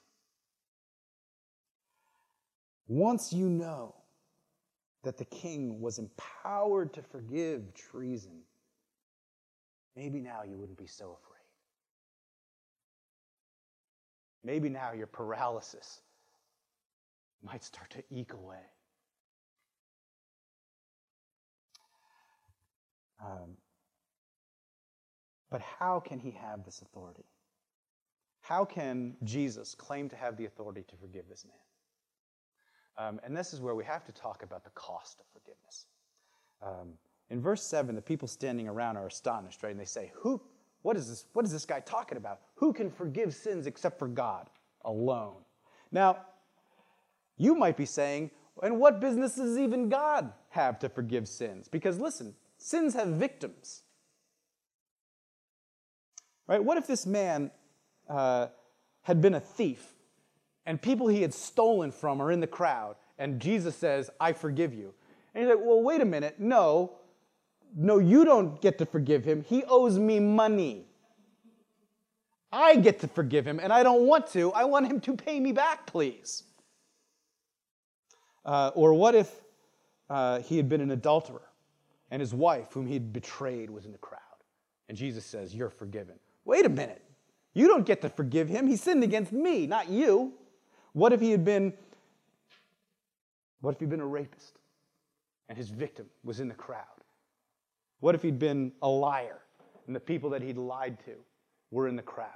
[2.87, 3.93] Once you know
[5.03, 8.41] that the king was empowered to forgive treason,
[9.95, 11.39] maybe now you wouldn't be so afraid.
[14.43, 16.01] Maybe now your paralysis
[17.43, 18.61] might start to eke away.
[23.23, 23.57] Um,
[25.49, 27.25] but how can he have this authority?
[28.41, 31.55] How can Jesus claim to have the authority to forgive this man?
[32.99, 35.85] Um, and this is where we have to talk about the cost of forgiveness.
[36.61, 36.93] Um,
[37.29, 39.71] in verse 7, the people standing around are astonished, right?
[39.71, 40.41] And they say, Who,
[40.81, 42.41] what, is this, what is this guy talking about?
[42.55, 44.49] Who can forgive sins except for God
[44.83, 45.37] alone?
[45.91, 46.17] Now,
[47.37, 48.31] you might be saying,
[48.61, 51.69] and what business does even God have to forgive sins?
[51.69, 53.83] Because listen, sins have victims.
[56.47, 56.61] Right?
[56.61, 57.51] What if this man
[58.09, 58.47] uh,
[59.03, 59.93] had been a thief
[60.69, 64.71] and people he had stolen from are in the crowd, and Jesus says, I forgive
[64.71, 64.93] you.
[65.33, 66.35] And he's like, Well, wait a minute.
[66.37, 66.91] No,
[67.75, 69.43] no, you don't get to forgive him.
[69.49, 70.85] He owes me money.
[72.51, 74.53] I get to forgive him, and I don't want to.
[74.53, 76.43] I want him to pay me back, please.
[78.45, 79.41] Uh, or what if
[80.07, 81.49] uh, he had been an adulterer
[82.11, 84.19] and his wife, whom he had betrayed, was in the crowd?
[84.87, 86.19] And Jesus says, You're forgiven.
[86.45, 87.03] Wait a minute.
[87.55, 88.67] You don't get to forgive him.
[88.67, 90.33] He sinned against me, not you.
[90.93, 91.73] What if he had been
[93.61, 94.57] what if he'd been a rapist
[95.49, 96.85] and his victim was in the crowd?
[97.99, 99.39] What if he'd been a liar
[99.87, 101.15] and the people that he'd lied to
[101.71, 102.29] were in the crowd?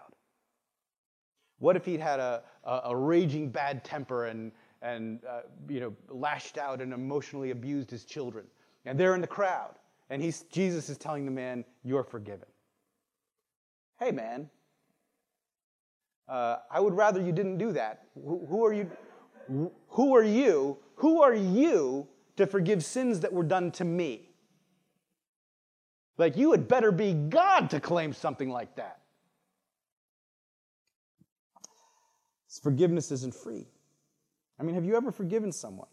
[1.59, 5.95] What if he'd had a, a, a raging bad temper and, and uh, you know,
[6.09, 8.45] lashed out and emotionally abused his children?
[8.85, 9.75] And they're in the crowd.
[10.09, 12.49] And he's, Jesus is telling the man, You're forgiven.
[13.97, 14.49] Hey, man,
[16.27, 18.05] uh, I would rather you didn't do that.
[18.15, 18.89] Who, who are you?
[19.89, 20.77] Who are you?
[20.95, 22.07] Who are you
[22.37, 24.29] to forgive sins that were done to me?
[26.17, 28.99] Like, you had better be God to claim something like that.
[32.61, 33.67] Forgiveness isn't free.
[34.59, 35.87] I mean, have you ever forgiven someone?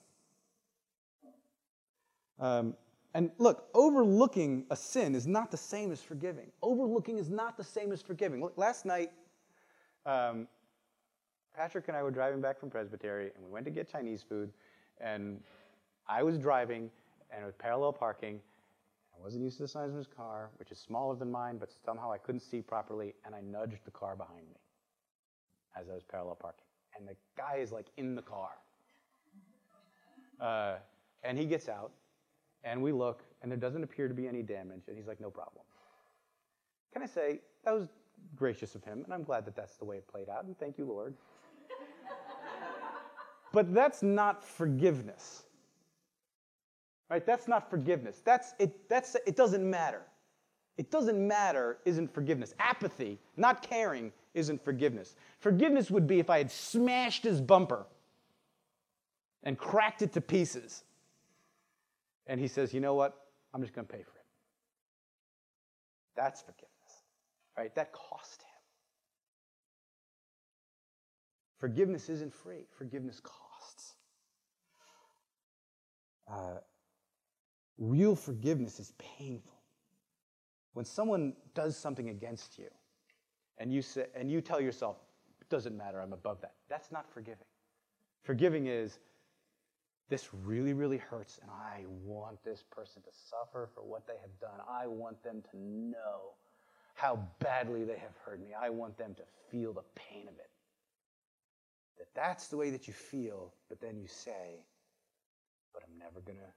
[2.38, 2.74] Um,
[3.14, 6.52] and look, overlooking a sin is not the same as forgiving.
[6.62, 8.40] Overlooking is not the same as forgiving.
[8.40, 9.10] Look, last night,
[10.06, 10.46] um,
[11.54, 14.50] Patrick and I were driving back from Presbytery, and we went to get Chinese food,
[15.00, 15.40] and
[16.08, 16.90] I was driving,
[17.30, 18.40] and it was parallel parking.
[19.14, 21.70] I wasn't used to the size of his car, which is smaller than mine, but
[21.84, 24.56] somehow I couldn't see properly, and I nudged the car behind me
[25.78, 26.64] as I was parallel parking.
[26.96, 28.50] And the guy is like in the car.
[30.40, 30.76] Uh,
[31.22, 31.92] and he gets out,
[32.64, 35.30] and we look, and there doesn't appear to be any damage, and he's like, no
[35.30, 35.64] problem.
[36.92, 37.88] Can I say, that was
[38.36, 40.78] gracious of him, and I'm glad that that's the way it played out, and thank
[40.78, 41.14] you, Lord.
[43.52, 45.44] but that's not forgiveness.
[47.10, 47.24] Right?
[47.26, 48.22] That's not forgiveness.
[48.24, 50.02] That's it that's it doesn't matter.
[50.78, 52.54] It doesn't matter isn't forgiveness.
[52.58, 55.16] Apathy, not caring isn't forgiveness.
[55.40, 57.84] Forgiveness would be if I had smashed his bumper
[59.42, 60.84] and cracked it to pieces.
[62.26, 63.26] And he says, "You know what?
[63.52, 64.26] I'm just going to pay for it."
[66.14, 66.69] That's forgiveness
[67.60, 67.74] right?
[67.74, 68.48] That cost him.
[71.58, 73.96] Forgiveness isn't free, forgiveness costs.
[76.26, 76.60] Uh,
[77.76, 79.60] real forgiveness is painful.
[80.72, 82.68] When someone does something against you
[83.58, 84.96] and you, say, and you tell yourself,
[85.42, 87.46] it doesn't matter, I'm above that, that's not forgiving.
[88.22, 89.00] Forgiving is,
[90.08, 94.40] this really, really hurts, and I want this person to suffer for what they have
[94.40, 94.60] done.
[94.68, 96.34] I want them to know
[96.94, 98.48] how badly they have hurt me.
[98.60, 100.50] I want them to feel the pain of it.
[101.98, 104.64] That that's the way that you feel, but then you say,
[105.74, 106.52] but I'm never going to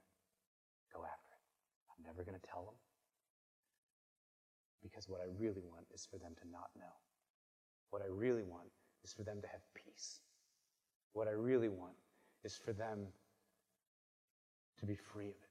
[0.94, 1.44] go after it.
[1.90, 2.74] I'm never going to tell them.
[4.82, 6.94] because what I really want is for them to not know.
[7.90, 8.68] What I really want
[9.04, 10.20] is for them to have peace.
[11.14, 11.94] What I really want
[12.44, 13.06] is for them
[14.78, 15.50] to be free of it.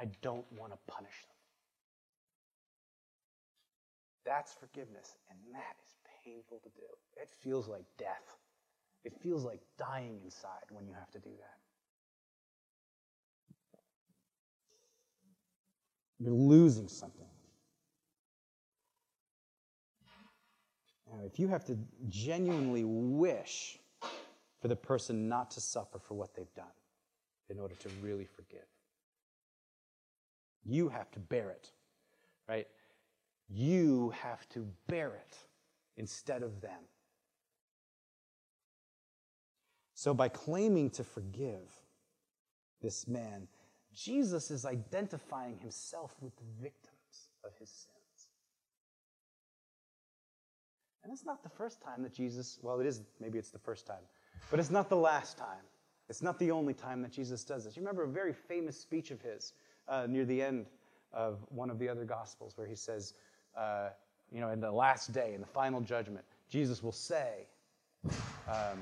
[0.00, 1.33] I don't want to punish them.
[4.24, 6.86] That's forgiveness, and that is painful to do.
[7.20, 8.38] It feels like death.
[9.04, 11.58] It feels like dying inside when you have to do that.
[16.18, 17.26] You're losing something.
[21.12, 23.78] Now, if you have to genuinely wish
[24.60, 26.64] for the person not to suffer for what they've done
[27.50, 28.64] in order to really forgive,
[30.64, 31.70] you have to bear it,
[32.48, 32.66] right?
[33.48, 35.36] You have to bear it
[35.96, 36.80] instead of them.
[39.94, 41.70] So, by claiming to forgive
[42.82, 43.48] this man,
[43.94, 47.94] Jesus is identifying himself with the victims of his sins.
[51.02, 53.86] And it's not the first time that Jesus, well, it is, maybe it's the first
[53.86, 54.02] time,
[54.50, 55.64] but it's not the last time.
[56.08, 57.76] It's not the only time that Jesus does this.
[57.76, 59.52] You remember a very famous speech of his
[59.88, 60.66] uh, near the end
[61.12, 63.14] of one of the other Gospels where he says,
[63.56, 63.90] uh,
[64.32, 67.46] you know, in the last day, in the final judgment, Jesus will say,
[68.48, 68.78] um,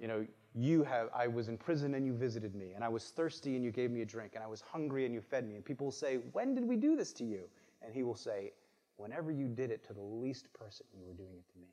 [0.00, 3.04] you know, you have, I was in prison and you visited me, and I was
[3.10, 5.54] thirsty and you gave me a drink, and I was hungry and you fed me.
[5.56, 7.48] And people will say, When did we do this to you?
[7.82, 8.52] And he will say,
[8.96, 11.66] Whenever you did it to the least person, you were doing it to me.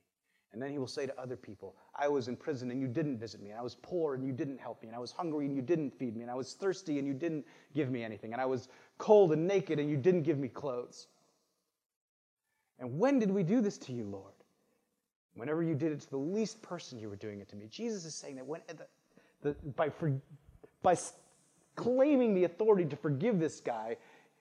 [0.51, 3.17] And then he will say to other people, I was in prison and you didn't
[3.17, 5.45] visit me, and I was poor and you didn't help me, and I was hungry
[5.45, 8.33] and you didn't feed me, and I was thirsty and you didn't give me anything,
[8.33, 11.07] and I was cold and naked and you didn't give me clothes.
[12.83, 14.33] And when did we do this to you, Lord?
[15.35, 17.67] Whenever you did it to the least person, you were doing it to me.
[17.69, 18.85] Jesus is saying that when, the,
[19.41, 20.11] the, by, for,
[20.81, 20.97] by
[21.77, 23.95] claiming the authority to forgive this guy,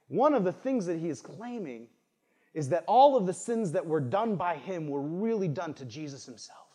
[0.08, 1.86] one of the things that he is claiming
[2.52, 5.84] is that all of the sins that were done by him were really done to
[5.84, 6.66] Jesus himself.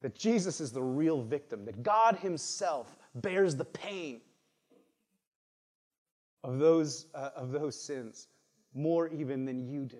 [0.00, 4.22] That Jesus is the real victim, that God himself bears the pain
[6.42, 8.28] of those, uh, of those sins
[8.78, 9.98] more even than you do.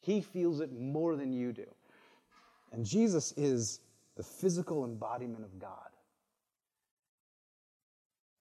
[0.00, 1.66] He feels it more than you do.
[2.72, 3.80] And Jesus is
[4.16, 5.90] the physical embodiment of God.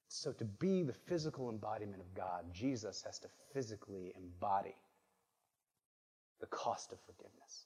[0.10, 4.76] So, to be the physical embodiment of God, Jesus has to physically embody
[6.40, 7.66] the cost of forgiveness.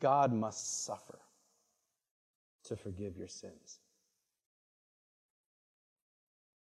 [0.00, 1.18] God must suffer
[2.64, 3.78] to forgive your sins.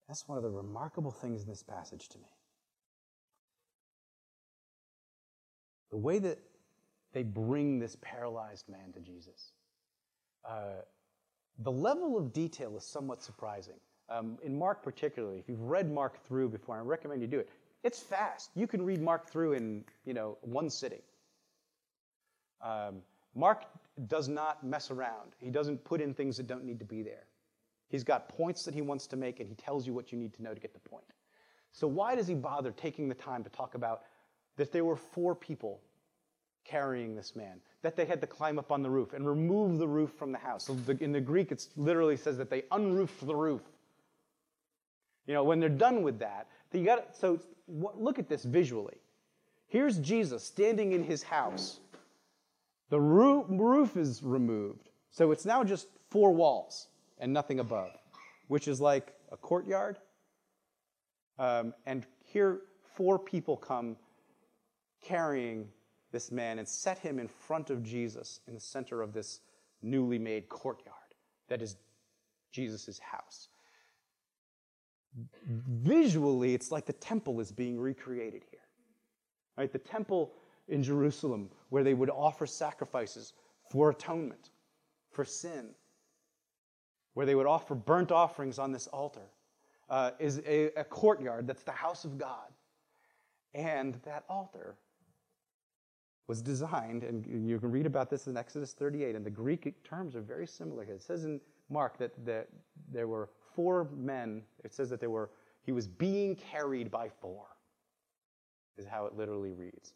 [0.07, 2.29] That's one of the remarkable things in this passage to me.
[5.91, 6.39] The way that
[7.13, 9.51] they bring this paralyzed man to Jesus.
[10.47, 10.81] Uh,
[11.59, 13.79] the level of detail is somewhat surprising.
[14.09, 17.49] Um, in Mark, particularly, if you've read Mark through before, I recommend you do it.
[17.83, 18.51] It's fast.
[18.55, 21.01] You can read Mark through in you know one sitting.
[22.61, 23.01] Um,
[23.35, 23.65] Mark
[24.07, 25.33] does not mess around.
[25.39, 27.26] He doesn't put in things that don't need to be there.
[27.89, 30.33] He's got points that he wants to make, and he tells you what you need
[30.35, 31.05] to know to get the point.
[31.71, 34.01] So why does he bother taking the time to talk about
[34.57, 35.79] that there were four people
[36.65, 39.87] carrying this man, that they had to climb up on the roof and remove the
[39.87, 40.65] roof from the house.
[40.65, 43.61] So the, in the Greek, it literally says that they unroofed the roof.
[45.27, 48.97] You know, when they're done with that, you got so look at this visually.
[49.67, 51.79] Here's Jesus standing in his house.
[52.89, 56.87] The roof, roof is removed, so it's now just four walls
[57.19, 57.91] and nothing above,
[58.47, 59.97] which is like a courtyard.
[61.39, 62.61] Um, and here,
[62.95, 63.95] four people come
[65.01, 65.69] carrying
[66.11, 69.41] this man and set him in front of Jesus in the center of this
[69.81, 70.95] newly made courtyard
[71.49, 71.77] that is
[72.51, 73.49] Jesus' house.
[75.47, 78.59] Visually, it's like the temple is being recreated here.
[79.57, 79.71] Right?
[79.71, 80.33] The temple
[80.67, 83.33] in Jerusalem, where they would offer sacrifices
[83.71, 84.51] for atonement,
[85.11, 85.69] for sin,
[87.17, 89.31] where they would offer burnt offerings on this altar,
[89.89, 92.53] uh, is a, a courtyard that's the house of God.
[93.55, 94.75] And that altar
[96.27, 100.15] was designed, and you can read about this in Exodus 38, and the Greek terms
[100.15, 100.93] are very similar here.
[100.93, 101.41] It says in
[101.71, 102.49] Mark that, that
[102.93, 105.31] there were four men, it says that there were,
[105.63, 107.47] he was being carried by four,
[108.77, 109.95] is how it literally reads.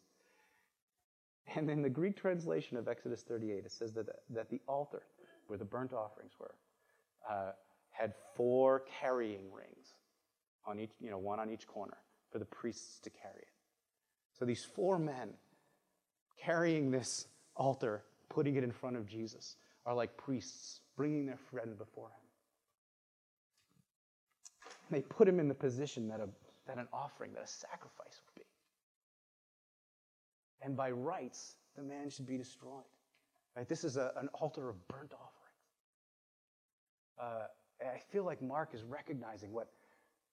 [1.54, 5.02] And in the Greek translation of Exodus 38, it says that, that the altar
[5.46, 6.56] where the burnt offerings were
[7.28, 7.52] uh,
[7.90, 9.94] had four carrying rings
[10.66, 11.98] on each, you know, one on each corner
[12.30, 13.48] for the priests to carry it.
[14.38, 15.34] So these four men
[16.38, 21.76] carrying this altar, putting it in front of Jesus, are like priests bringing their friend
[21.76, 22.14] before him.
[24.90, 26.28] they put him in the position that, a,
[26.66, 28.46] that an offering, that a sacrifice would be.
[30.62, 32.84] And by rights, the man should be destroyed.
[33.56, 33.68] Right?
[33.68, 35.41] This is a, an altar of burnt offerings.
[37.22, 37.46] Uh,
[37.80, 39.68] I feel like Mark is recognizing what,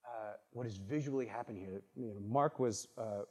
[0.05, 1.81] uh, what is visually happening here.
[1.95, 3.23] You know, Mark was uh,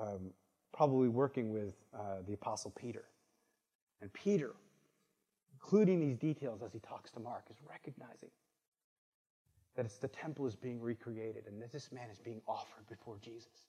[0.00, 0.30] um,
[0.72, 3.04] probably working with uh, the Apostle Peter.
[4.00, 4.54] And Peter,
[5.52, 8.30] including these details as he talks to Mark, is recognizing
[9.76, 13.18] that it's the temple is being recreated and that this man is being offered before
[13.22, 13.66] Jesus.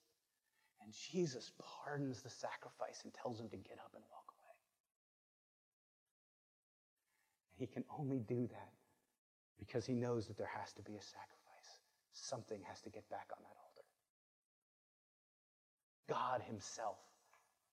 [0.81, 4.55] And Jesus pardons the sacrifice and tells him to get up and walk away.
[7.57, 8.71] He can only do that
[9.61, 11.79] because he knows that there has to be a sacrifice.
[12.13, 13.85] Something has to get back on that altar.
[16.09, 16.97] God Himself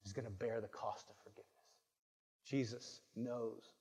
[0.04, 1.46] is going to bear the cost of forgiveness.
[2.44, 3.72] Jesus knows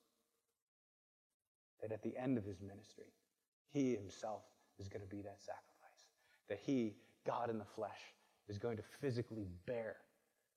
[1.82, 3.12] that at the end of His ministry,
[3.70, 4.42] He Himself
[4.78, 6.08] is going to be that sacrifice.
[6.48, 6.94] That He,
[7.26, 8.00] God in the flesh,
[8.48, 9.96] is going to physically bear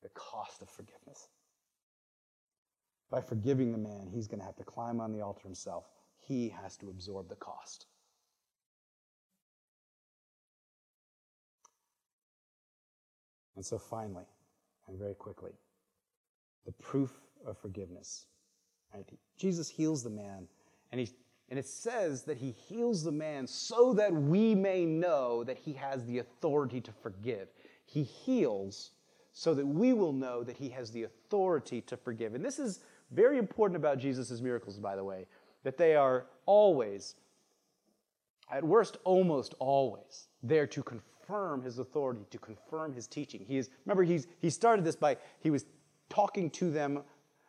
[0.01, 1.27] the cost of forgiveness.
[3.11, 5.83] By forgiving the man, he's going to have to climb on the altar himself.
[6.27, 7.87] He has to absorb the cost.
[13.55, 14.25] And so, finally,
[14.87, 15.51] and very quickly,
[16.65, 17.11] the proof
[17.45, 18.25] of forgiveness.
[18.93, 19.05] Right?
[19.37, 20.47] Jesus heals the man,
[20.91, 21.09] and, he,
[21.49, 25.73] and it says that he heals the man so that we may know that he
[25.73, 27.49] has the authority to forgive.
[27.85, 28.91] He heals
[29.33, 32.35] so that we will know that he has the authority to forgive.
[32.35, 35.25] And this is very important about Jesus' miracles, by the way,
[35.63, 37.15] that they are always,
[38.51, 43.45] at worst, almost always, there to confirm his authority, to confirm his teaching.
[43.47, 45.65] He is, remember, he's, he started this by, he was
[46.09, 47.03] talking to them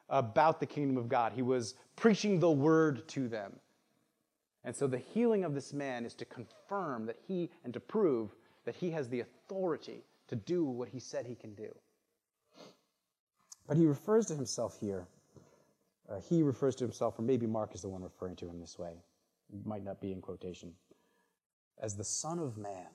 [0.08, 1.32] about the kingdom of God.
[1.32, 3.52] He was preaching the word to them.
[4.64, 8.34] And so the healing of this man is to confirm that he, and to prove
[8.64, 11.74] that he has the authority to do what he said he can do.
[13.66, 15.06] But he refers to himself here.
[16.12, 18.78] Uh, he refers to himself, or maybe Mark is the one referring to him this
[18.78, 18.92] way.
[19.64, 20.72] Might not be in quotation.
[21.80, 22.88] As the Son of Man.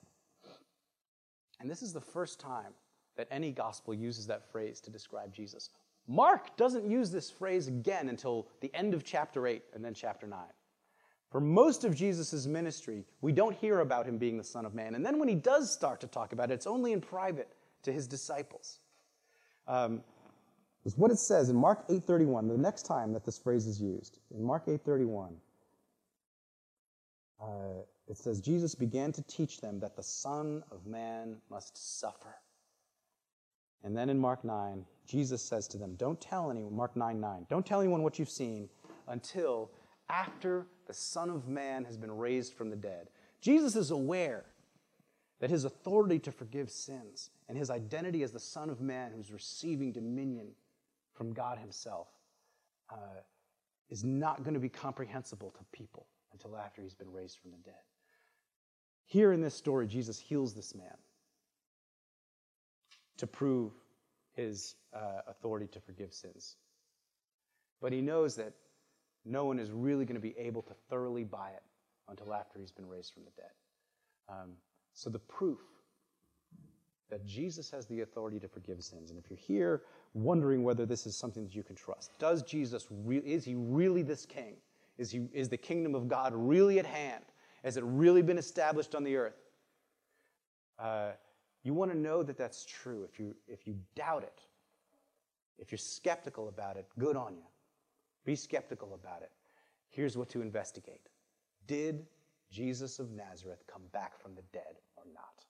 [1.60, 2.72] And this is the first time
[3.16, 5.70] that any gospel uses that phrase to describe Jesus.
[6.06, 10.26] Mark doesn't use this phrase again until the end of chapter 8 and then chapter
[10.26, 10.38] 9.
[11.30, 14.94] For most of Jesus' ministry, we don't hear about him being the Son of Man.
[14.94, 17.52] And then when he does start to talk about it, it's only in private
[17.82, 18.78] to his disciples.
[19.66, 20.02] Um,
[20.84, 24.18] is what it says in Mark 8:31, the next time that this phrase is used.
[24.30, 25.40] In Mark 8:31,
[27.40, 32.36] uh, it says, Jesus began to teach them that the Son of Man must suffer.
[33.84, 37.46] And then in Mark 9, Jesus says to them, Don't tell anyone, Mark 9 9,
[37.48, 38.68] don't tell anyone what you've seen
[39.06, 39.70] until
[40.08, 43.08] after the Son of Man has been raised from the dead.
[43.40, 44.46] Jesus is aware
[45.40, 49.30] that his authority to forgive sins and his identity as the Son of Man who's
[49.30, 50.48] receiving dominion
[51.18, 52.06] from God himself
[52.90, 53.20] uh,
[53.90, 57.56] is not going to be comprehensible to people until after he's been raised from the
[57.58, 57.82] dead.
[59.04, 60.96] Here in this story, Jesus heals this man
[63.16, 63.72] to prove
[64.36, 66.54] his uh, authority to forgive sins.
[67.82, 68.52] But he knows that
[69.24, 71.62] no one is really going to be able to thoroughly buy it
[72.08, 73.50] until after he's been raised from the dead.
[74.28, 74.52] Um,
[74.94, 75.58] so the proof
[77.10, 79.82] that Jesus has the authority to forgive sins, and if you're here
[80.14, 84.02] wondering whether this is something that you can trust, does Jesus re- is he really
[84.02, 84.56] this king?
[84.98, 87.24] Is he is the kingdom of God really at hand?
[87.64, 89.40] Has it really been established on the earth?
[90.78, 91.10] Uh,
[91.62, 93.04] you want to know that that's true.
[93.04, 94.40] If you if you doubt it,
[95.58, 97.46] if you're skeptical about it, good on you.
[98.24, 99.30] Be skeptical about it.
[99.88, 101.08] Here's what to investigate
[101.66, 102.06] Did
[102.50, 105.44] Jesus of Nazareth come back from the dead or not?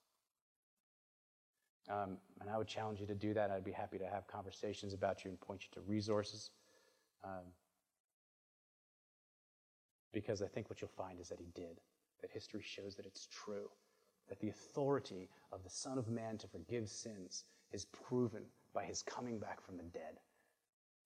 [1.90, 3.50] Um, and I would challenge you to do that.
[3.50, 6.50] I'd be happy to have conversations about you and point you to resources.
[7.24, 7.52] Um,
[10.12, 11.80] because I think what you'll find is that he did,
[12.20, 13.70] that history shows that it's true,
[14.28, 18.42] that the authority of the Son of Man to forgive sins is proven
[18.74, 20.18] by his coming back from the dead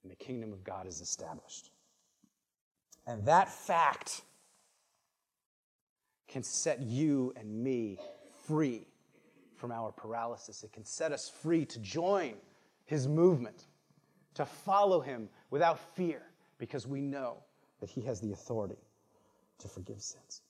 [0.03, 1.71] and the kingdom of God is established.
[3.07, 4.23] And that fact
[6.29, 7.99] can set you and me
[8.47, 8.87] free
[9.63, 10.65] from our paralysis.
[10.65, 12.35] It can set us free to join
[12.85, 13.67] his movement,
[14.35, 16.21] to follow him without fear,
[16.59, 17.37] because we know
[17.79, 18.83] that he has the authority
[19.61, 20.43] to forgive sins.